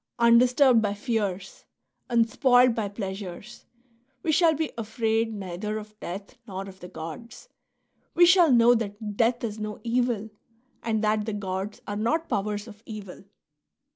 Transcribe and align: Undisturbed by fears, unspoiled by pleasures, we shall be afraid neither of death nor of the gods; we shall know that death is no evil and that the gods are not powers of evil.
Undisturbed 0.17 0.81
by 0.81 0.95
fears, 0.95 1.65
unspoiled 2.09 2.73
by 2.73 2.87
pleasures, 2.89 3.67
we 4.23 4.31
shall 4.31 4.55
be 4.55 4.71
afraid 4.75 5.31
neither 5.31 5.77
of 5.77 5.95
death 5.99 6.39
nor 6.47 6.67
of 6.67 6.79
the 6.79 6.87
gods; 6.87 7.49
we 8.15 8.25
shall 8.25 8.51
know 8.51 8.73
that 8.73 9.15
death 9.15 9.43
is 9.43 9.59
no 9.59 9.79
evil 9.83 10.31
and 10.81 11.03
that 11.03 11.27
the 11.27 11.33
gods 11.33 11.81
are 11.85 11.97
not 11.97 12.27
powers 12.27 12.67
of 12.67 12.81
evil. 12.87 13.23